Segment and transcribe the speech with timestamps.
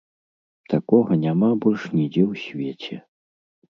[0.73, 2.95] Такога няма больш нідзе ў свеце!